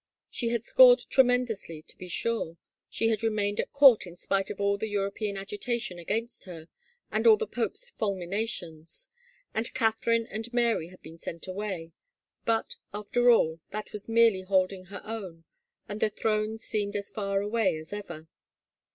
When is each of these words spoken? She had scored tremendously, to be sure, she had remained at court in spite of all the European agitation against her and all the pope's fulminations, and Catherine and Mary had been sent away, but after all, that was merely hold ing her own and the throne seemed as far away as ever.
She 0.31 0.49
had 0.49 0.63
scored 0.63 1.05
tremendously, 1.11 1.83
to 1.83 1.95
be 1.95 2.07
sure, 2.07 2.57
she 2.89 3.09
had 3.09 3.21
remained 3.21 3.59
at 3.59 3.71
court 3.71 4.07
in 4.07 4.15
spite 4.15 4.49
of 4.49 4.59
all 4.59 4.75
the 4.75 4.89
European 4.89 5.37
agitation 5.37 5.99
against 5.99 6.45
her 6.45 6.69
and 7.11 7.27
all 7.27 7.37
the 7.37 7.45
pope's 7.45 7.91
fulminations, 7.91 9.09
and 9.53 9.71
Catherine 9.75 10.25
and 10.25 10.51
Mary 10.51 10.87
had 10.87 11.03
been 11.03 11.19
sent 11.19 11.45
away, 11.45 11.91
but 12.45 12.77
after 12.91 13.29
all, 13.29 13.59
that 13.69 13.91
was 13.93 14.09
merely 14.09 14.41
hold 14.41 14.73
ing 14.73 14.85
her 14.85 15.03
own 15.05 15.43
and 15.87 15.99
the 15.99 16.09
throne 16.09 16.57
seemed 16.57 16.95
as 16.95 17.11
far 17.11 17.39
away 17.41 17.77
as 17.77 17.93
ever. 17.93 18.27